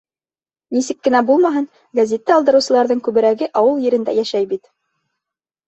[0.77, 1.67] Нисек кенә булмаһын,
[2.01, 4.69] гәзитте алдырыусыларҙың күберәге ауыл ерендә йәшәй бит.